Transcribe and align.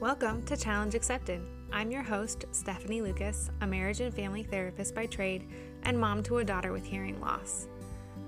Welcome 0.00 0.42
to 0.44 0.56
Challenge 0.56 0.94
Accepted. 0.94 1.42
I'm 1.70 1.90
your 1.90 2.02
host, 2.02 2.46
Stephanie 2.52 3.02
Lucas, 3.02 3.50
a 3.60 3.66
marriage 3.66 4.00
and 4.00 4.14
family 4.14 4.42
therapist 4.42 4.94
by 4.94 5.04
trade 5.04 5.46
and 5.82 5.98
mom 5.98 6.22
to 6.22 6.38
a 6.38 6.44
daughter 6.44 6.72
with 6.72 6.86
hearing 6.86 7.20
loss. 7.20 7.68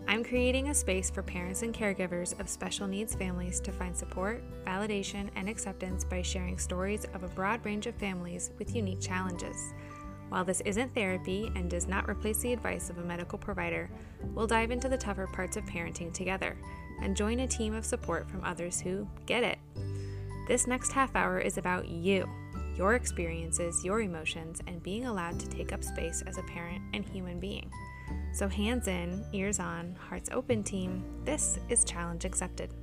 I'm 0.06 0.22
creating 0.22 0.68
a 0.68 0.74
space 0.74 1.08
for 1.08 1.22
parents 1.22 1.62
and 1.62 1.74
caregivers 1.74 2.38
of 2.38 2.50
special 2.50 2.86
needs 2.86 3.14
families 3.14 3.58
to 3.60 3.72
find 3.72 3.96
support, 3.96 4.44
validation, 4.66 5.30
and 5.34 5.48
acceptance 5.48 6.04
by 6.04 6.20
sharing 6.20 6.58
stories 6.58 7.06
of 7.14 7.22
a 7.22 7.28
broad 7.28 7.64
range 7.64 7.86
of 7.86 7.94
families 7.94 8.50
with 8.58 8.76
unique 8.76 9.00
challenges. 9.00 9.72
While 10.28 10.44
this 10.44 10.60
isn't 10.66 10.94
therapy 10.94 11.50
and 11.56 11.70
does 11.70 11.88
not 11.88 12.06
replace 12.06 12.42
the 12.42 12.52
advice 12.52 12.90
of 12.90 12.98
a 12.98 13.02
medical 13.02 13.38
provider, 13.38 13.88
we'll 14.34 14.46
dive 14.46 14.72
into 14.72 14.90
the 14.90 14.98
tougher 14.98 15.26
parts 15.26 15.56
of 15.56 15.64
parenting 15.64 16.12
together 16.12 16.54
and 17.00 17.16
join 17.16 17.40
a 17.40 17.48
team 17.48 17.72
of 17.72 17.86
support 17.86 18.28
from 18.28 18.44
others 18.44 18.78
who 18.78 19.08
get 19.24 19.42
it. 19.42 19.58
This 20.48 20.66
next 20.66 20.90
half 20.90 21.14
hour 21.14 21.38
is 21.38 21.56
about 21.56 21.88
you, 21.88 22.28
your 22.76 22.94
experiences, 22.94 23.84
your 23.84 24.00
emotions, 24.00 24.60
and 24.66 24.82
being 24.82 25.06
allowed 25.06 25.38
to 25.38 25.48
take 25.48 25.72
up 25.72 25.84
space 25.84 26.20
as 26.26 26.36
a 26.36 26.42
parent 26.42 26.82
and 26.94 27.04
human 27.04 27.38
being. 27.38 27.70
So, 28.32 28.48
hands 28.48 28.88
in, 28.88 29.24
ears 29.32 29.60
on, 29.60 29.94
hearts 29.94 30.30
open, 30.32 30.64
team. 30.64 31.04
This 31.24 31.60
is 31.68 31.84
Challenge 31.84 32.24
Accepted. 32.24 32.74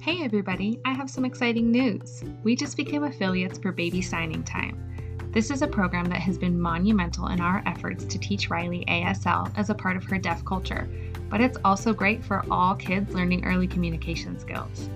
Hey 0.00 0.22
everybody, 0.22 0.78
I 0.84 0.92
have 0.92 1.10
some 1.10 1.24
exciting 1.24 1.72
news. 1.72 2.22
We 2.44 2.54
just 2.54 2.76
became 2.76 3.02
affiliates 3.02 3.58
for 3.58 3.72
Baby 3.72 4.00
Signing 4.00 4.44
Time. 4.44 4.95
This 5.32 5.50
is 5.50 5.62
a 5.62 5.66
program 5.66 6.06
that 6.06 6.20
has 6.20 6.38
been 6.38 6.58
monumental 6.58 7.28
in 7.28 7.40
our 7.40 7.62
efforts 7.66 8.04
to 8.04 8.18
teach 8.18 8.48
Riley 8.48 8.84
ASL 8.88 9.52
as 9.56 9.68
a 9.68 9.74
part 9.74 9.96
of 9.96 10.04
her 10.04 10.18
deaf 10.18 10.44
culture, 10.44 10.88
but 11.28 11.40
it's 11.40 11.58
also 11.64 11.92
great 11.92 12.24
for 12.24 12.44
all 12.50 12.74
kids 12.74 13.12
learning 13.12 13.44
early 13.44 13.66
communication 13.66 14.38
skills. 14.38 14.88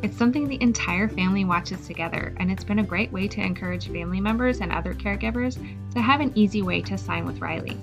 It's 0.00 0.16
something 0.16 0.46
the 0.46 0.62
entire 0.62 1.08
family 1.08 1.44
watches 1.44 1.84
together, 1.86 2.32
and 2.38 2.52
it's 2.52 2.62
been 2.62 2.78
a 2.78 2.84
great 2.84 3.10
way 3.10 3.26
to 3.26 3.40
encourage 3.40 3.88
family 3.88 4.20
members 4.20 4.60
and 4.60 4.70
other 4.70 4.94
caregivers 4.94 5.58
to 5.92 6.00
have 6.00 6.20
an 6.20 6.30
easy 6.36 6.62
way 6.62 6.80
to 6.82 6.96
sign 6.96 7.24
with 7.24 7.40
Riley. 7.40 7.76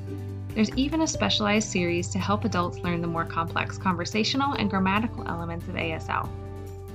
There's 0.54 0.72
even 0.78 1.02
a 1.02 1.08
specialized 1.08 1.68
series 1.68 2.08
to 2.12 2.20
help 2.20 2.46
adults 2.46 2.78
learn 2.80 3.02
the 3.02 3.08
more 3.08 3.26
complex 3.26 3.78
conversational 3.78 4.54
and 4.54 4.70
grammatical 4.70 5.28
elements 5.28 5.68
of 5.68 5.74
ASL. 5.74 6.30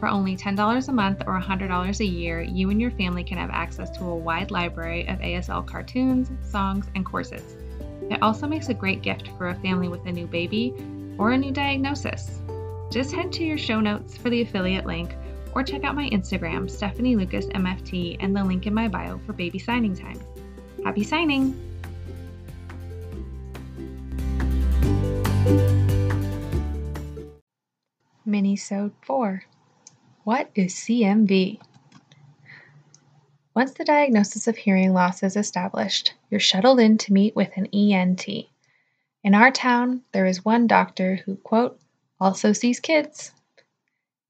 For 0.00 0.08
only 0.08 0.34
$10 0.34 0.88
a 0.88 0.92
month 0.92 1.22
or 1.26 1.38
$100 1.38 2.00
a 2.00 2.04
year, 2.04 2.40
you 2.40 2.70
and 2.70 2.80
your 2.80 2.90
family 2.92 3.22
can 3.22 3.36
have 3.36 3.50
access 3.50 3.90
to 3.98 4.04
a 4.04 4.16
wide 4.16 4.50
library 4.50 5.06
of 5.06 5.18
ASL 5.18 5.66
cartoons, 5.66 6.30
songs, 6.42 6.86
and 6.94 7.04
courses. 7.04 7.54
It 8.10 8.22
also 8.22 8.48
makes 8.48 8.70
a 8.70 8.74
great 8.74 9.02
gift 9.02 9.28
for 9.36 9.50
a 9.50 9.54
family 9.56 9.88
with 9.88 10.06
a 10.06 10.12
new 10.12 10.26
baby 10.26 10.74
or 11.18 11.32
a 11.32 11.38
new 11.38 11.52
diagnosis. 11.52 12.40
Just 12.90 13.12
head 13.12 13.30
to 13.32 13.44
your 13.44 13.58
show 13.58 13.78
notes 13.78 14.16
for 14.16 14.30
the 14.30 14.40
affiliate 14.40 14.86
link 14.86 15.14
or 15.54 15.62
check 15.62 15.84
out 15.84 15.94
my 15.94 16.08
Instagram, 16.08 16.70
Stephanie 16.70 17.14
Lucas 17.14 17.46
MFT, 17.48 18.16
and 18.20 18.34
the 18.34 18.42
link 18.42 18.66
in 18.66 18.72
my 18.72 18.88
bio 18.88 19.18
for 19.26 19.34
baby 19.34 19.58
signing 19.58 19.94
time. 19.94 20.18
Happy 20.82 21.04
signing! 21.04 21.54
Minisode 28.26 28.92
4 29.02 29.42
what 30.30 30.48
is 30.54 30.74
CMV? 30.74 31.58
Once 33.52 33.72
the 33.72 33.84
diagnosis 33.84 34.46
of 34.46 34.56
hearing 34.56 34.92
loss 34.92 35.24
is 35.24 35.34
established, 35.36 36.14
you're 36.30 36.38
shuttled 36.38 36.78
in 36.78 36.96
to 36.98 37.12
meet 37.12 37.34
with 37.34 37.50
an 37.56 37.66
ENT. 37.74 38.28
In 39.24 39.34
our 39.34 39.50
town, 39.50 40.02
there 40.12 40.26
is 40.26 40.44
one 40.44 40.68
doctor 40.68 41.16
who, 41.16 41.34
quote, 41.34 41.80
also 42.20 42.52
sees 42.52 42.78
kids. 42.78 43.32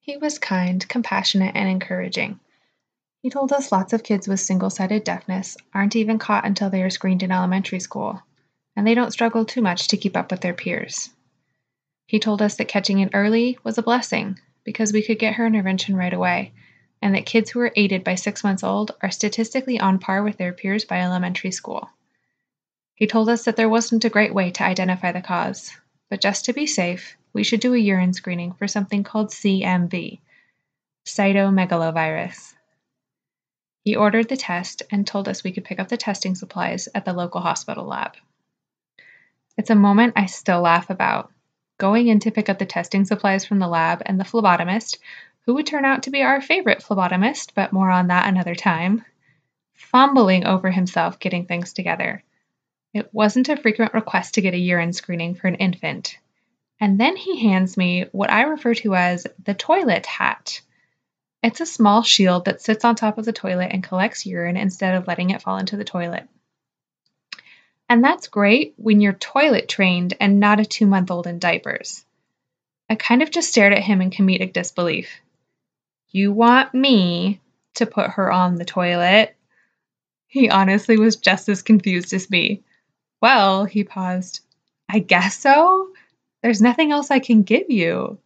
He 0.01 0.17
was 0.17 0.39
kind, 0.39 0.89
compassionate, 0.89 1.55
and 1.55 1.69
encouraging. 1.69 2.41
He 3.21 3.29
told 3.29 3.53
us 3.53 3.71
lots 3.71 3.93
of 3.93 4.03
kids 4.03 4.27
with 4.27 4.41
single 4.41 4.71
sided 4.71 5.05
deafness 5.05 5.59
aren't 5.75 5.97
even 5.97 6.19
caught 6.19 6.47
until 6.47 6.71
they 6.71 6.83
are 6.83 6.89
screened 6.89 7.23
in 7.23 7.31
elementary 7.31 7.79
school, 7.79 8.23
and 8.75 8.87
they 8.87 8.95
don't 8.95 9.13
struggle 9.13 9.45
too 9.45 9.61
much 9.61 9.89
to 9.89 9.99
keep 9.99 10.17
up 10.17 10.31
with 10.31 10.41
their 10.41 10.55
peers. 10.55 11.11
He 12.07 12.19
told 12.19 12.41
us 12.41 12.55
that 12.55 12.69
catching 12.69 13.01
it 13.01 13.11
early 13.13 13.59
was 13.65 13.77
a 13.77 13.83
blessing 13.83 14.39
because 14.71 14.93
we 14.93 15.03
could 15.03 15.19
get 15.19 15.35
her 15.35 15.47
intervention 15.47 15.97
right 15.97 16.13
away, 16.13 16.53
and 17.03 17.13
that 17.13 17.27
kids 17.27 17.51
who 17.51 17.59
are 17.59 17.73
aided 17.75 18.05
by 18.05 18.15
six 18.15 18.45
months 18.45 18.63
old 18.63 18.93
are 19.03 19.11
statistically 19.11 19.81
on 19.81 19.99
par 19.99 20.23
with 20.23 20.37
their 20.37 20.53
peers 20.53 20.85
by 20.85 21.01
elementary 21.01 21.51
school. 21.51 21.91
He 22.95 23.09
told 23.09 23.29
us 23.29 23.47
that 23.47 23.57
there 23.57 23.69
wasn't 23.69 24.05
a 24.05 24.09
great 24.11 24.33
way 24.33 24.53
to 24.53 24.63
identify 24.63 25.11
the 25.11 25.23
cause, 25.23 25.77
but 26.09 26.21
just 26.21 26.45
to 26.45 26.53
be 26.53 26.69
safe, 26.69 27.17
we 27.33 27.43
should 27.43 27.59
do 27.59 27.75
a 27.75 27.79
urine 27.79 28.13
screening 28.13 28.53
for 28.53 28.69
something 28.69 29.03
called 29.03 29.31
CMV, 29.31 30.21
cytomegalovirus. 31.05 32.55
He 33.83 33.97
ordered 33.97 34.29
the 34.29 34.37
test 34.37 34.85
and 34.93 35.05
told 35.05 35.27
us 35.27 35.43
we 35.43 35.51
could 35.51 35.65
pick 35.65 35.81
up 35.81 35.89
the 35.89 35.97
testing 35.97 36.37
supplies 36.37 36.89
at 36.95 37.05
the 37.05 37.13
local 37.13 37.41
hospital 37.41 37.87
lab. 37.87 38.15
It's 39.57 39.71
a 39.71 39.75
moment 39.75 40.13
I 40.15 40.27
still 40.27 40.61
laugh 40.61 40.91
about 40.91 41.33
going 41.81 42.07
in 42.07 42.21
to 42.21 42.31
pick 42.31 42.49
up 42.49 42.61
the 42.61 42.67
testing 42.67 43.05
supplies 43.05 43.45
from 43.45 43.59
the 43.59 43.67
lab, 43.67 44.03
and 44.07 44.21
the 44.21 44.25
phlebotomist, 44.25 44.99
who 45.47 45.55
would 45.55 45.67
turn 45.67 45.85
out 45.85 46.05
to 46.05 46.11
be 46.11 46.23
our 46.23 46.41
favorite 46.41 46.85
phlebotomist, 46.85 47.55
but 47.55 47.73
more 47.73 47.91
on 47.91 48.07
that 48.09 48.29
another 48.29 48.55
time, 48.55 49.05
fumbling 49.75 50.45
over 50.45 50.71
himself 50.71 51.19
getting 51.19 51.47
things 51.47 51.73
together. 51.73 52.23
It 52.93 53.09
wasn't 53.13 53.49
a 53.49 53.57
frequent 53.57 53.95
request 53.95 54.35
to 54.35 54.43
get 54.43 54.55
a 54.55 54.59
urine 54.59 54.93
screening 54.93 55.35
for 55.35 55.49
an 55.49 55.55
infant. 55.55 56.19
And 56.79 57.01
then 57.01 57.17
he 57.17 57.41
hands 57.41 57.77
me 57.77 58.07
what 58.13 58.31
I 58.31 58.43
refer 58.43 58.75
to 58.75 58.95
as 58.95 59.27
the 59.43 59.55
toilet 59.55 60.07
hat. 60.07 60.61
It's 61.43 61.61
a 61.61 61.67
small 61.67 62.03
shield 62.03 62.45
that 62.45 62.61
sits 62.61 62.85
on 62.85 62.95
top 62.95 63.17
of 63.17 63.25
the 63.25 63.33
toilet 63.33 63.71
and 63.73 63.83
collects 63.83 64.27
urine 64.27 64.57
instead 64.57 64.95
of 64.95 65.07
letting 65.07 65.31
it 65.31 65.41
fall 65.41 65.57
into 65.57 65.77
the 65.77 65.85
toilet. 65.85 66.29
And 67.91 68.05
that's 68.05 68.29
great 68.29 68.75
when 68.77 69.01
you're 69.01 69.15
toilet 69.15 69.69
trained 69.69 70.17
and 70.21 70.39
not 70.39 70.61
a 70.61 70.65
two 70.65 70.87
month 70.87 71.11
old 71.11 71.27
in 71.27 71.41
diapers. 71.41 72.05
I 72.89 72.95
kind 72.95 73.21
of 73.21 73.33
just 73.33 73.49
stared 73.49 73.73
at 73.73 73.83
him 73.83 74.01
in 74.01 74.11
comedic 74.11 74.53
disbelief. 74.53 75.21
You 76.11 76.31
want 76.31 76.73
me 76.73 77.41
to 77.75 77.87
put 77.87 78.11
her 78.11 78.31
on 78.31 78.55
the 78.55 78.65
toilet? 78.65 79.35
He 80.29 80.49
honestly 80.49 80.99
was 80.99 81.17
just 81.17 81.49
as 81.49 81.63
confused 81.63 82.13
as 82.15 82.31
me. 82.31 82.63
Well, 83.21 83.65
he 83.65 83.83
paused. 83.83 84.39
I 84.89 85.01
guess 85.01 85.37
so. 85.37 85.91
There's 86.45 86.63
nothing 86.63 86.93
else 86.93 87.11
I 87.11 87.19
can 87.19 87.43
give 87.43 87.71
you. 87.71 88.19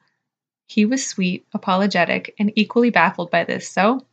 He 0.66 0.84
was 0.84 1.06
sweet, 1.06 1.46
apologetic, 1.54 2.34
and 2.38 2.52
equally 2.54 2.90
baffled 2.90 3.30
by 3.30 3.44
this, 3.44 3.66
so 3.66 4.04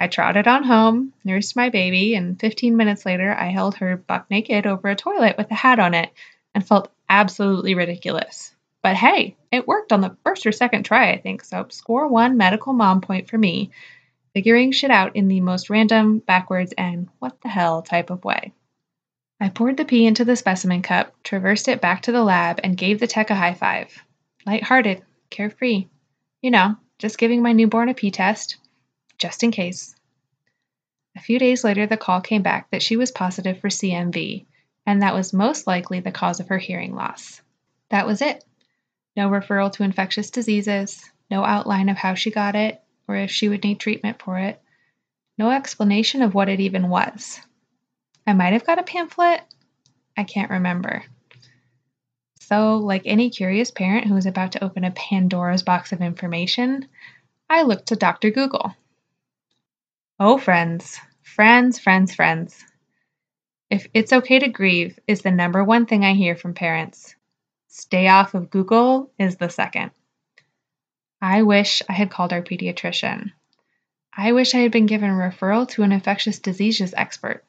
I 0.00 0.06
trotted 0.06 0.46
on 0.46 0.62
home, 0.62 1.12
nursed 1.24 1.56
my 1.56 1.70
baby, 1.70 2.14
and 2.14 2.38
15 2.38 2.76
minutes 2.76 3.04
later 3.04 3.34
I 3.34 3.46
held 3.46 3.76
her 3.76 3.96
buck 3.96 4.30
naked 4.30 4.66
over 4.66 4.88
a 4.88 4.96
toilet 4.96 5.36
with 5.36 5.50
a 5.50 5.54
hat 5.54 5.78
on 5.78 5.94
it 5.94 6.10
and 6.54 6.66
felt 6.66 6.92
absolutely 7.08 7.74
ridiculous. 7.74 8.54
But 8.82 8.94
hey, 8.94 9.36
it 9.50 9.66
worked 9.66 9.92
on 9.92 10.00
the 10.00 10.16
first 10.22 10.46
or 10.46 10.52
second 10.52 10.84
try, 10.84 11.10
I 11.10 11.18
think, 11.18 11.42
so 11.42 11.66
score 11.70 12.06
one 12.06 12.36
medical 12.36 12.72
mom 12.72 13.00
point 13.00 13.28
for 13.28 13.36
me, 13.36 13.70
figuring 14.34 14.70
shit 14.70 14.90
out 14.90 15.16
in 15.16 15.26
the 15.26 15.40
most 15.40 15.68
random, 15.68 16.20
backwards, 16.20 16.72
and 16.78 17.08
what 17.18 17.40
the 17.40 17.48
hell 17.48 17.82
type 17.82 18.10
of 18.10 18.24
way. 18.24 18.52
I 19.40 19.48
poured 19.48 19.76
the 19.76 19.84
pee 19.84 20.06
into 20.06 20.24
the 20.24 20.36
specimen 20.36 20.82
cup, 20.82 21.12
traversed 21.24 21.68
it 21.68 21.80
back 21.80 22.02
to 22.02 22.12
the 22.12 22.22
lab, 22.22 22.60
and 22.62 22.76
gave 22.76 23.00
the 23.00 23.06
tech 23.06 23.30
a 23.30 23.34
high 23.34 23.54
five. 23.54 24.02
Light-hearted, 24.46 25.02
carefree. 25.30 25.86
You 26.40 26.50
know, 26.52 26.76
just 26.98 27.18
giving 27.18 27.42
my 27.42 27.52
newborn 27.52 27.88
a 27.88 27.94
pee 27.94 28.10
test, 28.10 28.58
just 29.18 29.42
in 29.42 29.50
case. 29.50 29.94
A 31.16 31.20
few 31.20 31.38
days 31.38 31.64
later, 31.64 31.86
the 31.86 31.96
call 31.96 32.20
came 32.20 32.42
back 32.42 32.70
that 32.70 32.82
she 32.82 32.96
was 32.96 33.10
positive 33.10 33.60
for 33.60 33.68
CMV, 33.68 34.46
and 34.86 35.02
that 35.02 35.14
was 35.14 35.32
most 35.32 35.66
likely 35.66 36.00
the 36.00 36.12
cause 36.12 36.40
of 36.40 36.48
her 36.48 36.58
hearing 36.58 36.94
loss. 36.94 37.42
That 37.90 38.06
was 38.06 38.22
it. 38.22 38.44
No 39.16 39.28
referral 39.28 39.72
to 39.72 39.82
infectious 39.82 40.30
diseases, 40.30 41.10
no 41.30 41.44
outline 41.44 41.88
of 41.88 41.96
how 41.96 42.14
she 42.14 42.30
got 42.30 42.54
it, 42.54 42.80
or 43.08 43.16
if 43.16 43.30
she 43.30 43.48
would 43.48 43.64
need 43.64 43.80
treatment 43.80 44.22
for 44.22 44.38
it, 44.38 44.62
no 45.36 45.50
explanation 45.50 46.22
of 46.22 46.34
what 46.34 46.48
it 46.48 46.60
even 46.60 46.88
was. 46.88 47.40
I 48.26 48.32
might 48.32 48.52
have 48.52 48.66
got 48.66 48.78
a 48.78 48.82
pamphlet. 48.82 49.40
I 50.16 50.24
can't 50.24 50.50
remember. 50.50 51.04
So, 52.40 52.76
like 52.76 53.02
any 53.04 53.30
curious 53.30 53.70
parent 53.70 54.06
who 54.06 54.16
is 54.16 54.26
about 54.26 54.52
to 54.52 54.64
open 54.64 54.84
a 54.84 54.90
Pandora's 54.90 55.62
box 55.62 55.92
of 55.92 56.00
information, 56.00 56.88
I 57.50 57.62
looked 57.62 57.86
to 57.86 57.96
Dr. 57.96 58.30
Google. 58.30 58.74
Oh, 60.20 60.36
friends, 60.36 60.98
friends, 61.22 61.78
friends, 61.78 62.12
friends. 62.12 62.64
If 63.70 63.86
it's 63.94 64.12
okay 64.12 64.40
to 64.40 64.48
grieve 64.48 64.98
is 65.06 65.22
the 65.22 65.30
number 65.30 65.62
one 65.62 65.86
thing 65.86 66.04
I 66.04 66.14
hear 66.14 66.34
from 66.34 66.54
parents. 66.54 67.14
Stay 67.68 68.08
off 68.08 68.34
of 68.34 68.50
Google 68.50 69.12
is 69.16 69.36
the 69.36 69.48
second. 69.48 69.92
I 71.22 71.42
wish 71.42 71.82
I 71.88 71.92
had 71.92 72.10
called 72.10 72.32
our 72.32 72.42
pediatrician. 72.42 73.30
I 74.12 74.32
wish 74.32 74.56
I 74.56 74.58
had 74.58 74.72
been 74.72 74.86
given 74.86 75.10
a 75.10 75.12
referral 75.12 75.68
to 75.68 75.84
an 75.84 75.92
infectious 75.92 76.40
diseases 76.40 76.94
expert. 76.96 77.44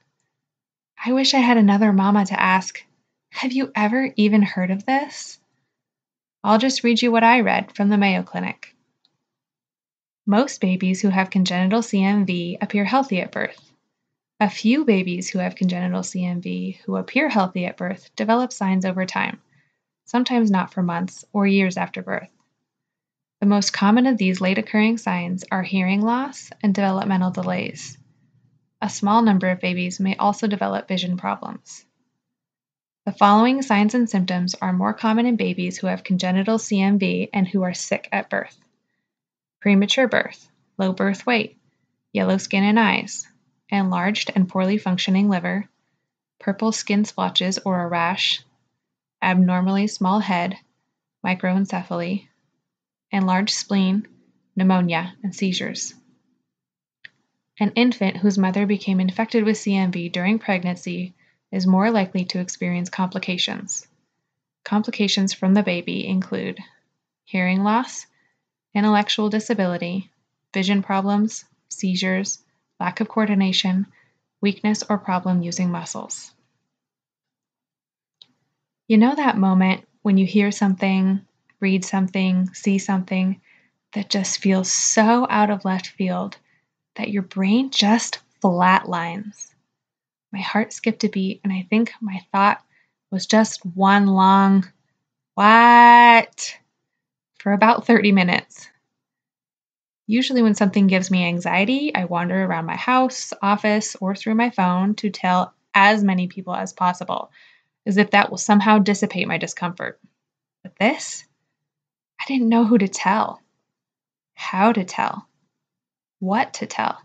I 1.04 1.14
wish 1.14 1.34
I 1.34 1.40
had 1.40 1.58
another 1.58 1.92
mama 1.92 2.28
to 2.28 2.40
ask, 2.40 2.86
Have 3.32 3.52
you 3.52 3.72
ever 3.74 4.14
even 4.16 4.44
heard 4.44 4.70
of 4.70 4.86
this? 4.86 5.40
I'll 6.44 6.60
just 6.60 6.84
read 6.84 7.02
you 7.02 7.12
what 7.12 7.24
I 7.24 7.42
read 7.42 7.76
from 7.76 7.90
the 7.90 7.98
Mayo 7.98 8.22
Clinic. 8.22 8.76
Most 10.30 10.62
babies 10.62 11.02
who 11.02 11.10
have 11.10 11.32
congenital 11.32 11.82
CMV 11.82 12.60
appear 12.62 12.86
healthy 12.86 13.20
at 13.20 13.32
birth. 13.32 13.74
A 14.40 14.48
few 14.48 14.86
babies 14.86 15.28
who 15.28 15.40
have 15.40 15.56
congenital 15.56 16.02
CMV 16.02 16.78
who 16.82 16.98
appear 16.98 17.30
healthy 17.30 17.66
at 17.66 17.78
birth 17.78 18.16
develop 18.16 18.54
signs 18.54 18.86
over 18.86 19.08
time, 19.08 19.42
sometimes 20.06 20.52
not 20.52 20.72
for 20.72 20.84
months 20.84 21.26
or 21.34 21.48
years 21.48 21.78
after 21.78 22.04
birth. 22.04 22.30
The 23.40 23.48
most 23.48 23.74
common 23.74 24.06
of 24.06 24.20
these 24.20 24.40
late 24.40 24.60
occurring 24.60 25.00
signs 25.00 25.46
are 25.52 25.64
hearing 25.64 26.04
loss 26.04 26.52
and 26.62 26.76
developmental 26.76 27.32
delays. 27.32 27.98
A 28.84 28.88
small 28.88 29.24
number 29.24 29.50
of 29.50 29.62
babies 29.62 30.00
may 30.00 30.16
also 30.16 30.46
develop 30.46 30.88
vision 30.88 31.18
problems. 31.18 31.88
The 33.08 33.14
following 33.14 33.64
signs 33.64 33.96
and 33.96 34.08
symptoms 34.08 34.54
are 34.62 34.74
more 34.74 34.94
common 34.94 35.26
in 35.26 35.38
babies 35.38 35.80
who 35.80 35.88
have 35.88 36.04
congenital 36.04 36.60
CMV 36.60 37.30
and 37.34 37.48
who 37.48 37.64
are 37.64 37.74
sick 37.74 38.08
at 38.12 38.30
birth 38.30 38.60
premature 39.62 40.08
birth, 40.08 40.50
low 40.78 40.94
birth 40.94 41.26
weight, 41.26 41.58
yellow 42.14 42.38
skin 42.38 42.64
and 42.64 42.80
eyes, 42.80 43.28
enlarged 43.70 44.32
and 44.36 44.48
poorly 44.48 44.78
functioning 44.78 45.30
liver, 45.30 45.68
purple 46.40 46.72
skin 46.72 47.06
splotches 47.06 47.60
or 47.60 47.82
a 47.82 47.88
rash, 47.88 48.42
abnormally 49.22 49.88
small 49.88 50.20
head, 50.20 50.58
microencephaly, 51.26 52.28
enlarged 53.12 53.54
spleen, 53.54 54.08
pneumonia, 54.56 55.14
and 55.24 55.36
seizures. 55.36 55.94
An 57.60 57.74
infant 57.76 58.18
whose 58.18 58.38
mother 58.38 58.66
became 58.66 59.02
infected 59.02 59.44
with 59.44 59.58
CMV 59.58 60.12
during 60.14 60.40
pregnancy 60.40 61.14
is 61.52 61.68
more 61.68 61.92
likely 61.92 62.24
to 62.26 62.40
experience 62.40 62.90
complications. 62.90 63.86
Complications 64.64 65.34
from 65.34 65.54
the 65.54 65.64
baby 65.64 66.08
include 66.08 66.60
hearing 67.26 67.64
loss, 67.64 68.06
intellectual 68.74 69.30
disability, 69.30 70.10
vision 70.54 70.82
problems, 70.82 71.46
seizures, 71.70 72.40
lack 72.80 73.00
of 73.00 73.10
coordination, 73.10 73.88
weakness 74.42 74.84
or 74.90 74.98
problem 74.98 75.42
using 75.42 75.70
muscles. 75.70 76.32
You 78.88 78.98
know 78.98 79.14
that 79.16 79.38
moment 79.38 79.86
when 80.02 80.18
you 80.18 80.26
hear 80.26 80.52
something, 80.52 81.22
read 81.60 81.86
something, 81.86 82.54
see 82.54 82.78
something 82.78 83.42
that 83.94 84.10
just 84.10 84.40
feels 84.40 84.72
so 84.72 85.28
out 85.30 85.50
of 85.50 85.66
left 85.66 85.88
field 85.88 86.38
that 86.96 87.10
your 87.10 87.24
brain 87.24 87.70
just 87.70 88.20
flatlines. 88.44 89.52
My 90.32 90.40
heart 90.40 90.74
skipped 90.74 91.04
a 91.04 91.10
beat, 91.10 91.42
and 91.44 91.52
I 91.52 91.66
think 91.70 91.92
my 92.02 92.22
thought 92.32 92.64
was 93.12 93.26
just 93.26 93.66
one 93.66 94.08
long, 94.08 94.68
what? 95.34 96.58
For 97.40 97.54
about 97.54 97.88
30 97.88 98.12
minutes. 98.12 98.70
Usually, 100.08 100.42
when 100.42 100.56
something 100.56 100.88
gives 100.88 101.12
me 101.12 101.26
anxiety, 101.26 101.94
I 101.94 102.06
wander 102.06 102.44
around 102.44 102.66
my 102.66 102.76
house, 102.76 103.34
office, 103.42 103.96
or 104.02 104.16
through 104.16 104.36
my 104.36 104.50
phone 104.50 104.96
to 104.96 105.10
tell 105.10 105.54
as 105.74 106.04
many 106.04 106.28
people 106.28 106.56
as 106.56 106.74
possible, 106.74 107.32
as 107.86 107.98
if 107.98 108.12
that 108.12 108.30
will 108.30 108.38
somehow 108.38 108.80
dissipate 108.80 109.28
my 109.28 109.38
discomfort. 109.38 110.00
But 110.64 110.76
this, 110.80 111.26
I 112.20 112.26
didn't 112.28 112.50
know 112.50 112.66
who 112.66 112.78
to 112.78 112.88
tell, 112.88 113.42
how 114.34 114.72
to 114.72 114.84
tell, 114.84 115.28
what 116.20 116.56
to 116.56 116.66
tell. 116.66 116.98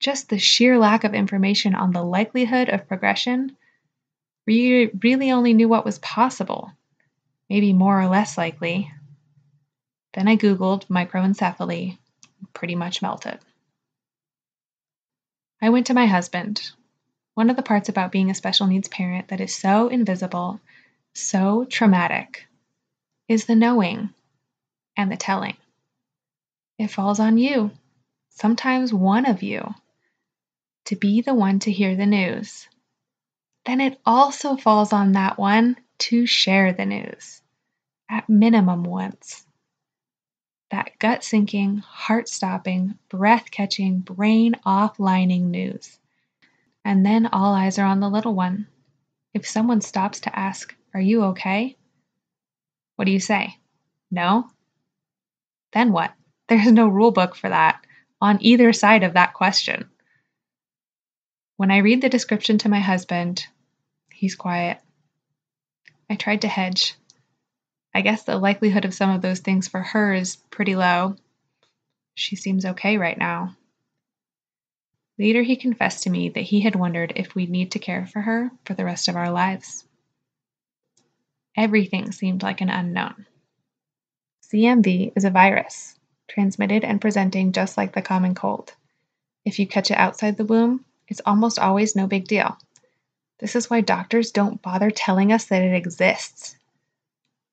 Just 0.00 0.28
the 0.28 0.38
sheer 0.38 0.78
lack 0.78 1.04
of 1.04 1.14
information 1.14 1.74
on 1.74 1.92
the 1.92 2.02
likelihood 2.02 2.68
of 2.68 2.88
progression 2.88 3.56
we 4.46 4.90
really 5.02 5.30
only 5.30 5.54
knew 5.54 5.68
what 5.68 5.84
was 5.84 5.98
possible, 5.98 6.72
maybe 7.48 7.72
more 7.72 8.00
or 8.00 8.08
less 8.08 8.36
likely, 8.36 8.90
then 10.14 10.28
I 10.28 10.36
Googled 10.36 10.86
microencephaly, 10.88 11.98
pretty 12.52 12.74
much 12.74 13.00
melted. 13.00 13.38
I 15.60 15.70
went 15.70 15.86
to 15.86 15.94
my 15.94 16.06
husband. 16.06 16.72
One 17.34 17.48
of 17.48 17.56
the 17.56 17.62
parts 17.62 17.88
about 17.88 18.12
being 18.12 18.30
a 18.30 18.34
special 18.34 18.66
needs 18.66 18.88
parent 18.88 19.28
that 19.28 19.40
is 19.40 19.54
so 19.54 19.88
invisible, 19.88 20.60
so 21.14 21.64
traumatic, 21.64 22.46
is 23.28 23.46
the 23.46 23.54
knowing 23.54 24.10
and 24.96 25.10
the 25.10 25.16
telling. 25.16 25.56
It 26.78 26.88
falls 26.88 27.20
on 27.20 27.38
you, 27.38 27.70
sometimes 28.30 28.92
one 28.92 29.24
of 29.24 29.42
you, 29.42 29.74
to 30.86 30.96
be 30.96 31.22
the 31.22 31.34
one 31.34 31.60
to 31.60 31.72
hear 31.72 31.96
the 31.96 32.06
news. 32.06 32.68
Then 33.64 33.80
it 33.80 33.98
also 34.04 34.56
falls 34.56 34.92
on 34.92 35.12
that 35.12 35.38
one 35.38 35.76
to 35.98 36.26
share 36.26 36.72
the 36.72 36.84
news, 36.84 37.40
at 38.10 38.28
minimum 38.28 38.82
once 38.82 39.46
that 40.72 40.98
gut 40.98 41.22
sinking, 41.22 41.76
heart 41.76 42.28
stopping, 42.28 42.98
breath 43.10 43.50
catching, 43.50 44.00
brain 44.00 44.56
offlining 44.66 45.42
news. 45.42 45.98
And 46.84 47.06
then 47.06 47.26
all 47.26 47.54
eyes 47.54 47.78
are 47.78 47.86
on 47.86 48.00
the 48.00 48.10
little 48.10 48.34
one. 48.34 48.66
If 49.34 49.46
someone 49.46 49.82
stops 49.82 50.20
to 50.20 50.36
ask, 50.36 50.74
Are 50.94 51.00
you 51.00 51.24
okay? 51.24 51.76
What 52.96 53.04
do 53.04 53.12
you 53.12 53.20
say? 53.20 53.58
No? 54.10 54.50
Then 55.72 55.92
what? 55.92 56.12
There's 56.48 56.72
no 56.72 56.88
rule 56.88 57.12
book 57.12 57.36
for 57.36 57.50
that 57.50 57.84
on 58.20 58.38
either 58.40 58.72
side 58.72 59.04
of 59.04 59.14
that 59.14 59.34
question. 59.34 59.88
When 61.56 61.70
I 61.70 61.78
read 61.78 62.00
the 62.00 62.08
description 62.08 62.58
to 62.58 62.68
my 62.68 62.80
husband, 62.80 63.46
he's 64.12 64.34
quiet. 64.34 64.78
I 66.10 66.16
tried 66.16 66.42
to 66.42 66.48
hedge. 66.48 66.94
I 67.94 68.00
guess 68.00 68.22
the 68.22 68.38
likelihood 68.38 68.84
of 68.84 68.94
some 68.94 69.10
of 69.10 69.22
those 69.22 69.40
things 69.40 69.68
for 69.68 69.80
her 69.80 70.14
is 70.14 70.36
pretty 70.36 70.74
low. 70.76 71.16
She 72.14 72.36
seems 72.36 72.64
okay 72.64 72.96
right 72.96 73.18
now. 73.18 73.56
Later, 75.18 75.42
he 75.42 75.56
confessed 75.56 76.02
to 76.04 76.10
me 76.10 76.30
that 76.30 76.40
he 76.40 76.62
had 76.62 76.74
wondered 76.74 77.12
if 77.16 77.34
we'd 77.34 77.50
need 77.50 77.72
to 77.72 77.78
care 77.78 78.06
for 78.06 78.22
her 78.22 78.50
for 78.64 78.74
the 78.74 78.84
rest 78.84 79.08
of 79.08 79.16
our 79.16 79.30
lives. 79.30 79.84
Everything 81.56 82.12
seemed 82.12 82.42
like 82.42 82.62
an 82.62 82.70
unknown. 82.70 83.26
CMV 84.42 85.12
is 85.14 85.24
a 85.24 85.30
virus, 85.30 85.98
transmitted 86.28 86.84
and 86.84 87.00
presenting 87.00 87.52
just 87.52 87.76
like 87.76 87.92
the 87.92 88.02
common 88.02 88.34
cold. 88.34 88.74
If 89.44 89.58
you 89.58 89.66
catch 89.66 89.90
it 89.90 89.98
outside 89.98 90.36
the 90.36 90.44
womb, 90.44 90.84
it's 91.08 91.20
almost 91.26 91.58
always 91.58 91.94
no 91.94 92.06
big 92.06 92.26
deal. 92.26 92.56
This 93.38 93.54
is 93.54 93.68
why 93.68 93.82
doctors 93.82 94.30
don't 94.30 94.62
bother 94.62 94.90
telling 94.90 95.32
us 95.32 95.46
that 95.46 95.62
it 95.62 95.74
exists. 95.74 96.56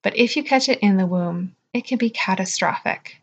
But 0.02 0.18
if 0.18 0.36
you 0.36 0.44
catch 0.44 0.70
it 0.70 0.80
in 0.80 0.98
the 0.98 1.06
womb, 1.06 1.56
it 1.74 1.86
can 1.86 1.98
be 1.98 2.10
catastrophic. 2.10 3.22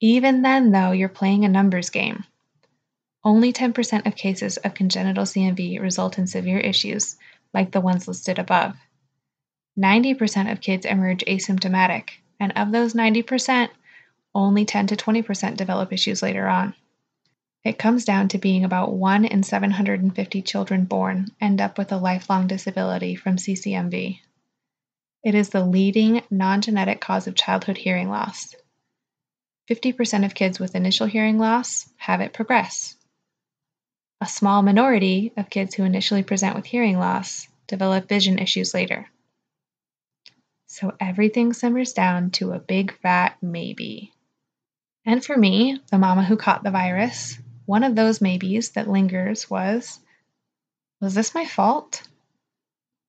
Even 0.00 0.42
then, 0.42 0.72
though, 0.72 0.92
you're 0.92 1.08
playing 1.08 1.44
a 1.44 1.48
numbers 1.48 1.90
game. 1.90 2.24
Only 3.24 3.52
10% 3.52 4.06
of 4.06 4.14
cases 4.14 4.56
of 4.58 4.74
congenital 4.74 5.24
CMV 5.24 5.80
result 5.80 6.18
in 6.18 6.26
severe 6.26 6.58
issues, 6.58 7.16
like 7.54 7.72
the 7.72 7.80
ones 7.80 8.06
listed 8.06 8.38
above. 8.38 8.76
90% 9.78 10.52
of 10.52 10.60
kids 10.60 10.86
emerge 10.86 11.24
asymptomatic, 11.24 12.10
and 12.38 12.52
of 12.56 12.72
those 12.72 12.94
90%, 12.94 13.68
only 14.34 14.64
10 14.64 14.88
to 14.88 14.96
20% 14.96 15.56
develop 15.56 15.92
issues 15.92 16.22
later 16.22 16.46
on. 16.46 16.74
It 17.64 17.78
comes 17.78 18.04
down 18.04 18.28
to 18.28 18.38
being 18.38 18.64
about 18.64 18.92
1 18.92 19.24
in 19.24 19.42
750 19.42 20.42
children 20.42 20.84
born 20.84 21.28
end 21.40 21.60
up 21.60 21.78
with 21.78 21.90
a 21.90 21.96
lifelong 21.96 22.46
disability 22.46 23.16
from 23.16 23.36
CCMV. 23.36 24.20
It 25.26 25.34
is 25.34 25.48
the 25.48 25.64
leading 25.64 26.22
non-genetic 26.30 27.00
cause 27.00 27.26
of 27.26 27.34
childhood 27.34 27.76
hearing 27.76 28.08
loss. 28.08 28.54
50% 29.68 30.24
of 30.24 30.36
kids 30.36 30.60
with 30.60 30.76
initial 30.76 31.08
hearing 31.08 31.36
loss 31.36 31.92
have 31.96 32.20
it 32.20 32.32
progress. 32.32 32.94
A 34.20 34.26
small 34.26 34.62
minority 34.62 35.32
of 35.36 35.50
kids 35.50 35.74
who 35.74 35.82
initially 35.82 36.22
present 36.22 36.54
with 36.54 36.64
hearing 36.64 36.96
loss 36.96 37.48
develop 37.66 38.08
vision 38.08 38.38
issues 38.38 38.72
later. 38.72 39.10
So 40.68 40.94
everything 41.00 41.52
simmers 41.52 41.92
down 41.92 42.30
to 42.38 42.52
a 42.52 42.60
big 42.60 42.96
fat 43.00 43.36
maybe. 43.42 44.12
And 45.04 45.24
for 45.24 45.36
me, 45.36 45.80
the 45.90 45.98
mama 45.98 46.22
who 46.22 46.36
caught 46.36 46.62
the 46.62 46.70
virus, 46.70 47.36
one 47.64 47.82
of 47.82 47.96
those 47.96 48.20
maybes 48.20 48.70
that 48.74 48.88
lingers 48.88 49.50
was 49.50 49.98
Was 51.00 51.14
this 51.14 51.34
my 51.34 51.46
fault? 51.46 52.06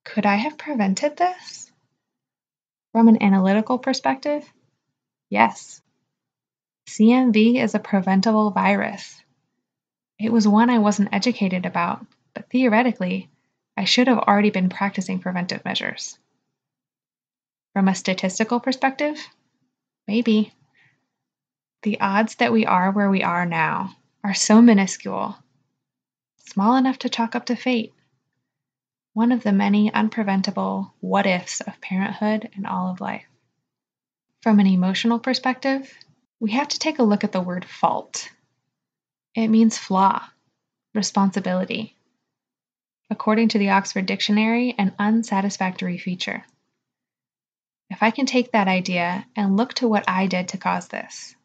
Could 0.03 0.25
I 0.25 0.37
have 0.37 0.57
prevented 0.57 1.17
this? 1.17 1.66
From 2.97 3.09
an 3.09 3.21
analytical 3.21 3.77
perspective, 3.77 4.51
yes. 5.29 5.83
CMV 6.89 7.61
is 7.61 7.75
a 7.75 7.79
preventable 7.79 8.49
virus. 8.49 9.21
It 10.17 10.31
was 10.31 10.47
one 10.47 10.71
I 10.71 10.79
wasn't 10.79 11.13
educated 11.13 11.67
about, 11.67 12.03
but 12.33 12.49
theoretically, 12.49 13.29
I 13.77 13.83
should 13.83 14.07
have 14.07 14.17
already 14.17 14.49
been 14.49 14.69
practicing 14.69 15.19
preventive 15.19 15.63
measures. 15.63 16.17
From 17.73 17.87
a 17.87 17.93
statistical 17.93 18.59
perspective, 18.59 19.23
maybe. 20.07 20.51
The 21.83 22.01
odds 22.01 22.33
that 22.37 22.51
we 22.51 22.65
are 22.65 22.89
where 22.89 23.11
we 23.11 23.21
are 23.21 23.45
now 23.45 23.95
are 24.23 24.33
so 24.33 24.59
minuscule, 24.59 25.37
small 26.47 26.75
enough 26.75 26.97
to 26.97 27.09
chalk 27.09 27.35
up 27.35 27.45
to 27.45 27.55
fate, 27.55 27.93
one 29.17 29.31
of 29.31 29.41
the 29.41 29.51
many 29.51 29.89
unpreventable 29.89 30.91
what 30.99 31.25
ifs 31.25 31.59
of 31.61 31.81
parenthood 31.81 32.51
and 32.53 32.67
all 32.67 32.91
of 32.91 33.01
life. 33.01 33.25
From 34.43 34.59
an 34.59 34.67
emotional 34.67 35.17
perspective, 35.17 35.91
we 36.39 36.51
have 36.51 36.67
to 36.67 36.77
take 36.77 36.99
a 36.99 37.03
look 37.03 37.23
at 37.23 37.31
the 37.31 37.41
word 37.41 37.65
fault. 37.65 38.29
It 39.33 39.47
means 39.47 39.75
flaw, 39.75 40.23
responsibility. 40.93 41.95
According 43.09 43.47
to 43.49 43.57
the 43.57 43.71
Oxford 43.71 44.05
Dictionary, 44.05 44.75
an 44.77 44.93
unsatisfactory 44.99 45.97
feature. 45.97 46.45
If 47.89 48.03
I 48.03 48.11
can 48.11 48.27
take 48.27 48.51
that 48.51 48.67
idea 48.67 49.25
and 49.35 49.57
look 49.57 49.73
to 49.75 49.87
what 49.87 50.07
I 50.07 50.27
did 50.27 50.49
to 50.49 50.59
cause 50.59 50.89
this, 50.89 51.35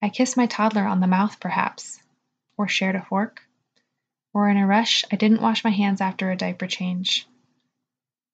I 0.00 0.08
kissed 0.08 0.38
my 0.38 0.46
toddler 0.46 0.86
on 0.86 1.00
the 1.00 1.06
mouth, 1.06 1.38
perhaps, 1.38 2.00
or 2.56 2.66
shared 2.66 2.96
a 2.96 3.02
fork, 3.02 3.42
or 4.36 4.50
in 4.50 4.58
a 4.58 4.66
rush, 4.66 5.02
I 5.10 5.16
didn't 5.16 5.40
wash 5.40 5.64
my 5.64 5.70
hands 5.70 6.02
after 6.02 6.30
a 6.30 6.36
diaper 6.36 6.66
change, 6.66 7.26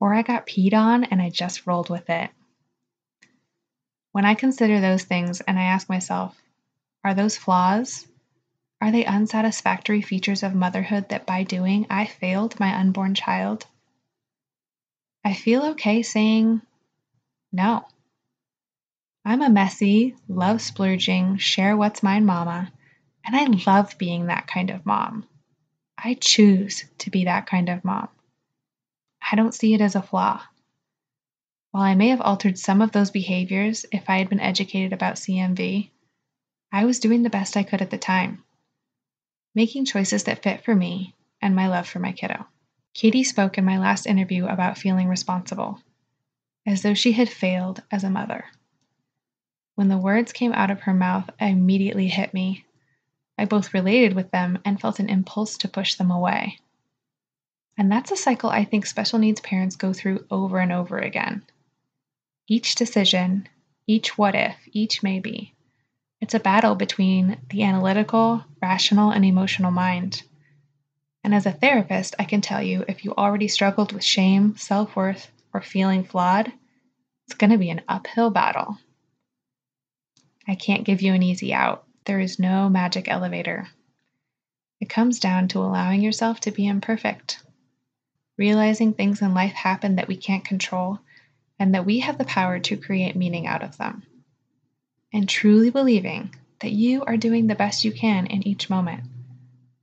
or 0.00 0.12
I 0.12 0.22
got 0.22 0.48
peed 0.48 0.74
on 0.74 1.04
and 1.04 1.22
I 1.22 1.30
just 1.30 1.64
rolled 1.64 1.90
with 1.90 2.10
it. 2.10 2.28
When 4.10 4.24
I 4.24 4.34
consider 4.34 4.80
those 4.80 5.04
things 5.04 5.42
and 5.42 5.56
I 5.56 5.62
ask 5.62 5.88
myself, 5.88 6.36
are 7.04 7.14
those 7.14 7.36
flaws? 7.36 8.04
Are 8.80 8.90
they 8.90 9.04
unsatisfactory 9.04 10.02
features 10.02 10.42
of 10.42 10.56
motherhood 10.56 11.10
that 11.10 11.24
by 11.24 11.44
doing 11.44 11.86
I 11.88 12.06
failed 12.06 12.58
my 12.58 12.74
unborn 12.74 13.14
child? 13.14 13.64
I 15.24 15.34
feel 15.34 15.66
okay 15.66 16.02
saying 16.02 16.62
no. 17.52 17.86
I'm 19.24 19.40
a 19.40 19.48
messy, 19.48 20.16
love 20.26 20.62
splurging, 20.62 21.36
share 21.36 21.76
what's 21.76 22.02
mine 22.02 22.26
mama, 22.26 22.72
and 23.24 23.36
I 23.36 23.44
love 23.70 23.96
being 23.98 24.26
that 24.26 24.48
kind 24.48 24.70
of 24.70 24.84
mom. 24.84 25.28
I 26.04 26.14
choose 26.14 26.84
to 26.98 27.10
be 27.10 27.24
that 27.24 27.46
kind 27.46 27.68
of 27.68 27.84
mom. 27.84 28.08
I 29.30 29.36
don't 29.36 29.54
see 29.54 29.72
it 29.72 29.80
as 29.80 29.94
a 29.94 30.02
flaw. 30.02 30.42
While 31.70 31.84
I 31.84 31.94
may 31.94 32.08
have 32.08 32.20
altered 32.20 32.58
some 32.58 32.82
of 32.82 32.90
those 32.90 33.12
behaviors 33.12 33.86
if 33.92 34.10
I 34.10 34.18
had 34.18 34.28
been 34.28 34.40
educated 34.40 34.92
about 34.92 35.14
CMV, 35.14 35.90
I 36.72 36.84
was 36.84 36.98
doing 36.98 37.22
the 37.22 37.30
best 37.30 37.56
I 37.56 37.62
could 37.62 37.80
at 37.80 37.90
the 37.90 37.98
time, 37.98 38.42
making 39.54 39.84
choices 39.84 40.24
that 40.24 40.42
fit 40.42 40.64
for 40.64 40.74
me 40.74 41.14
and 41.40 41.54
my 41.54 41.68
love 41.68 41.88
for 41.88 42.00
my 42.00 42.12
kiddo. 42.12 42.46
Katie 42.94 43.24
spoke 43.24 43.56
in 43.56 43.64
my 43.64 43.78
last 43.78 44.06
interview 44.06 44.46
about 44.46 44.78
feeling 44.78 45.08
responsible, 45.08 45.80
as 46.66 46.82
though 46.82 46.94
she 46.94 47.12
had 47.12 47.28
failed 47.28 47.82
as 47.90 48.04
a 48.04 48.10
mother. 48.10 48.46
When 49.76 49.88
the 49.88 49.98
words 49.98 50.32
came 50.32 50.52
out 50.52 50.70
of 50.70 50.80
her 50.80 50.94
mouth, 50.94 51.30
immediately 51.40 52.08
hit 52.08 52.34
me. 52.34 52.66
I 53.38 53.44
both 53.44 53.74
related 53.74 54.14
with 54.14 54.30
them 54.30 54.58
and 54.64 54.80
felt 54.80 55.00
an 55.00 55.08
impulse 55.08 55.56
to 55.58 55.68
push 55.68 55.94
them 55.94 56.10
away. 56.10 56.58
And 57.76 57.90
that's 57.90 58.10
a 58.10 58.16
cycle 58.16 58.50
I 58.50 58.64
think 58.64 58.86
special 58.86 59.18
needs 59.18 59.40
parents 59.40 59.76
go 59.76 59.92
through 59.92 60.26
over 60.30 60.58
and 60.58 60.72
over 60.72 60.98
again. 60.98 61.42
Each 62.46 62.74
decision, 62.74 63.48
each 63.86 64.18
what 64.18 64.34
if, 64.34 64.56
each 64.72 65.02
maybe. 65.02 65.54
It's 66.20 66.34
a 66.34 66.40
battle 66.40 66.74
between 66.74 67.38
the 67.50 67.62
analytical, 67.64 68.44
rational, 68.60 69.10
and 69.10 69.24
emotional 69.24 69.70
mind. 69.70 70.22
And 71.24 71.34
as 71.34 71.46
a 71.46 71.52
therapist, 71.52 72.14
I 72.18 72.24
can 72.24 72.40
tell 72.40 72.62
you 72.62 72.84
if 72.86 73.04
you 73.04 73.14
already 73.14 73.48
struggled 73.48 73.92
with 73.92 74.04
shame, 74.04 74.56
self 74.56 74.94
worth, 74.94 75.30
or 75.52 75.60
feeling 75.60 76.04
flawed, 76.04 76.52
it's 77.26 77.34
going 77.34 77.50
to 77.50 77.58
be 77.58 77.70
an 77.70 77.82
uphill 77.88 78.30
battle. 78.30 78.78
I 80.46 80.54
can't 80.54 80.84
give 80.84 81.02
you 81.02 81.14
an 81.14 81.22
easy 81.22 81.54
out. 81.54 81.84
There 82.04 82.20
is 82.20 82.38
no 82.38 82.68
magic 82.68 83.08
elevator. 83.08 83.68
It 84.80 84.88
comes 84.88 85.20
down 85.20 85.46
to 85.48 85.60
allowing 85.60 86.02
yourself 86.02 86.40
to 86.40 86.50
be 86.50 86.66
imperfect, 86.66 87.38
realizing 88.36 88.92
things 88.92 89.22
in 89.22 89.34
life 89.34 89.52
happen 89.52 89.96
that 89.96 90.08
we 90.08 90.16
can't 90.16 90.44
control, 90.44 90.98
and 91.60 91.74
that 91.74 91.86
we 91.86 92.00
have 92.00 92.18
the 92.18 92.24
power 92.24 92.58
to 92.58 92.76
create 92.76 93.14
meaning 93.14 93.46
out 93.46 93.62
of 93.62 93.76
them. 93.76 94.02
And 95.12 95.28
truly 95.28 95.70
believing 95.70 96.34
that 96.60 96.72
you 96.72 97.04
are 97.04 97.16
doing 97.16 97.46
the 97.46 97.54
best 97.54 97.84
you 97.84 97.92
can 97.92 98.26
in 98.26 98.46
each 98.46 98.68
moment, 98.68 99.04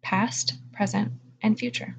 past, 0.02 0.56
present, 0.74 1.14
and 1.42 1.58
future. 1.58 1.96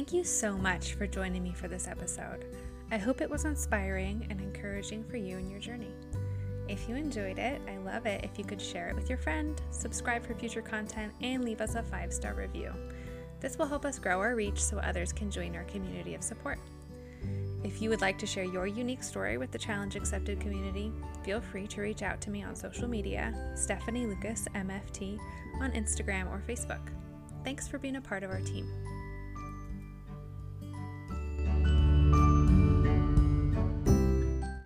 Thank 0.00 0.14
you 0.14 0.24
so 0.24 0.56
much 0.56 0.94
for 0.94 1.06
joining 1.06 1.42
me 1.42 1.52
for 1.52 1.68
this 1.68 1.86
episode. 1.86 2.46
I 2.90 2.96
hope 2.96 3.20
it 3.20 3.28
was 3.28 3.44
inspiring 3.44 4.26
and 4.30 4.40
encouraging 4.40 5.04
for 5.04 5.18
you 5.18 5.36
in 5.36 5.50
your 5.50 5.60
journey. 5.60 5.90
If 6.68 6.88
you 6.88 6.94
enjoyed 6.96 7.38
it, 7.38 7.60
I 7.68 7.76
love 7.76 8.06
it 8.06 8.24
if 8.24 8.38
you 8.38 8.44
could 8.46 8.62
share 8.62 8.88
it 8.88 8.94
with 8.94 9.10
your 9.10 9.18
friend, 9.18 9.60
subscribe 9.70 10.24
for 10.24 10.34
future 10.34 10.62
content, 10.62 11.12
and 11.20 11.44
leave 11.44 11.60
us 11.60 11.74
a 11.74 11.82
five 11.82 12.14
star 12.14 12.32
review. 12.32 12.72
This 13.40 13.58
will 13.58 13.66
help 13.66 13.84
us 13.84 13.98
grow 13.98 14.20
our 14.20 14.34
reach 14.34 14.58
so 14.58 14.78
others 14.78 15.12
can 15.12 15.30
join 15.30 15.54
our 15.54 15.64
community 15.64 16.14
of 16.14 16.22
support. 16.22 16.58
If 17.62 17.82
you 17.82 17.90
would 17.90 18.00
like 18.00 18.16
to 18.20 18.26
share 18.26 18.44
your 18.44 18.66
unique 18.66 19.02
story 19.02 19.36
with 19.36 19.50
the 19.50 19.58
Challenge 19.58 19.96
Accepted 19.96 20.40
community, 20.40 20.90
feel 21.24 21.42
free 21.42 21.66
to 21.66 21.82
reach 21.82 22.00
out 22.00 22.22
to 22.22 22.30
me 22.30 22.42
on 22.42 22.56
social 22.56 22.88
media, 22.88 23.52
Stephanie 23.54 24.06
Lucas 24.06 24.48
MFT, 24.54 25.18
on 25.60 25.72
Instagram 25.72 26.32
or 26.32 26.42
Facebook. 26.48 26.88
Thanks 27.44 27.68
for 27.68 27.76
being 27.76 27.96
a 27.96 28.00
part 28.00 28.22
of 28.22 28.30
our 28.30 28.40
team. 28.40 28.66